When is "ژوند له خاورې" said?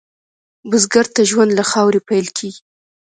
1.29-1.99